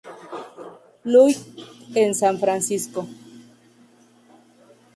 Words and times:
Luke's 1.05 1.45
en 1.93 2.15
San 2.15 2.39
Francisco. 2.39 3.07